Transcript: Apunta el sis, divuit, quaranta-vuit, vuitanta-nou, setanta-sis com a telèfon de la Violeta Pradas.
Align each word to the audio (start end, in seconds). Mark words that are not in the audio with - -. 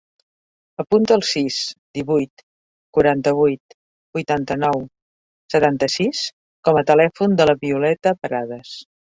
Apunta 0.83 1.17
el 1.19 1.25
sis, 1.31 1.57
divuit, 1.97 2.41
quaranta-vuit, 2.99 3.75
vuitanta-nou, 4.19 4.83
setanta-sis 5.57 6.25
com 6.71 6.81
a 6.83 6.85
telèfon 6.91 7.39
de 7.43 7.49
la 7.53 7.57
Violeta 7.67 8.17
Pradas. 8.27 8.75